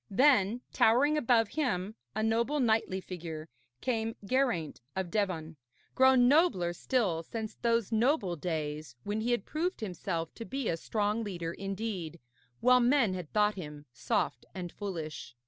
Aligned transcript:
Then, 0.09 0.61
towering 0.73 1.15
above 1.15 1.49
him, 1.49 1.93
a 2.15 2.23
noble 2.23 2.59
knightly 2.59 3.01
figure, 3.01 3.49
came 3.81 4.15
Geraint 4.25 4.81
of 4.95 5.11
Devon, 5.11 5.57
grown 5.93 6.27
nobler 6.27 6.73
still 6.73 7.21
since 7.21 7.53
those 7.53 7.91
noble 7.91 8.35
days 8.35 8.95
when 9.03 9.21
he 9.21 9.29
had 9.29 9.45
proved 9.45 9.79
himself 9.79 10.33
to 10.33 10.43
be 10.43 10.67
a 10.67 10.75
strong 10.75 11.23
leader 11.23 11.53
indeed, 11.53 12.19
while 12.61 12.79
men 12.79 13.13
had 13.13 13.31
thought 13.31 13.53
him 13.53 13.85
soft 13.93 14.43
and 14.55 14.71
foolish. 14.71 15.35